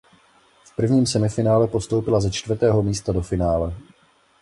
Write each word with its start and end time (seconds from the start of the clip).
V 0.63 0.75
prvním 0.75 1.05
semifinále 1.07 1.67
postoupila 1.67 2.19
ze 2.21 2.31
čtvrtého 2.31 2.83
místa 2.83 3.11
do 3.11 3.21
finále. 3.21 3.73